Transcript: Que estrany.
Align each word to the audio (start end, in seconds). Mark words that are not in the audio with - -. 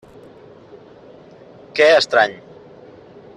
Que 1.75 1.91
estrany. 1.99 2.35